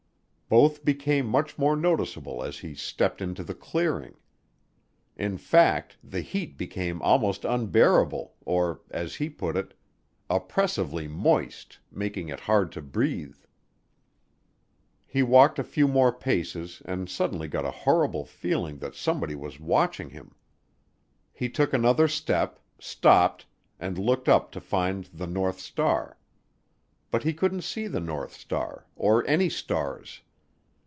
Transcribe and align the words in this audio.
Both 0.53 0.83
became 0.83 1.27
much 1.27 1.57
more 1.57 1.77
noticeable 1.77 2.43
as 2.43 2.57
he 2.59 2.75
stepped 2.75 3.21
into 3.21 3.41
the 3.41 3.53
clearing. 3.55 4.15
In 5.15 5.37
fact, 5.37 5.95
the 6.03 6.19
heat 6.19 6.57
became 6.57 7.01
almost 7.01 7.45
unbearable 7.45 8.33
or, 8.43 8.81
as 8.89 9.15
he 9.15 9.29
put 9.29 9.55
it, 9.55 9.73
"oppressively 10.29 11.07
moist, 11.07 11.79
making 11.89 12.27
it 12.27 12.41
hard 12.41 12.73
to 12.73 12.81
breathe." 12.81 13.37
He 15.07 15.23
walked 15.23 15.57
a 15.57 15.63
few 15.63 15.87
more 15.87 16.11
paces 16.11 16.81
and 16.83 17.07
suddenly 17.07 17.47
got 17.47 17.63
a 17.63 17.71
horrible 17.71 18.25
feeling 18.25 18.79
that 18.79 18.93
somebody 18.93 19.35
was 19.35 19.57
watching 19.57 20.09
him. 20.09 20.35
He 21.31 21.47
took 21.47 21.71
another 21.71 22.09
step, 22.09 22.59
stopped, 22.77 23.45
and 23.79 23.97
looked 23.97 24.27
up 24.27 24.51
to 24.51 24.59
find 24.59 25.05
the 25.13 25.27
north 25.27 25.61
star. 25.61 26.17
But 27.09 27.23
he 27.23 27.33
couldn't 27.33 27.61
see 27.61 27.87
the 27.87 28.01
north 28.01 28.33
star, 28.33 28.85
or 28.97 29.25
any 29.25 29.47
stars. 29.49 30.19